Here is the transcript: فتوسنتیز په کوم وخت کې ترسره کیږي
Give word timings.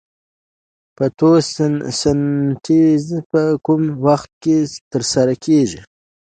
فتوسنتیز 0.95 3.05
په 3.29 3.41
کوم 3.65 3.81
وخت 4.05 4.29
کې 4.43 4.57
ترسره 4.91 5.33
کیږي 5.45 5.79